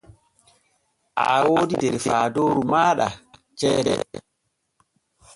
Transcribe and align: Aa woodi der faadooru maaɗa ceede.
Aa 1.23 1.39
woodi 1.47 1.75
der 1.81 1.95
faadooru 2.05 2.61
maaɗa 2.71 3.07
ceede. 3.59 3.93